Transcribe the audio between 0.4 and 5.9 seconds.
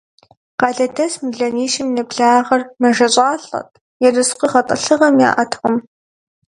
Къалэдэс мелуанищым нэблагъэр мэжэщӀалӀэт, ерыскъы гъэтӀылъыгъэ яӀэтэкъым.